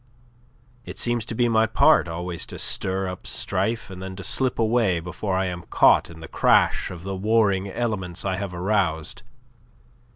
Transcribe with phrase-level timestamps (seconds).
[0.83, 4.57] It seems to be my part always to stir up strife and then to slip
[4.57, 9.21] away before I am caught in the crash of the warring elements I have aroused.